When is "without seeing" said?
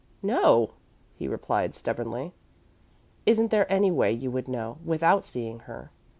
4.83-5.59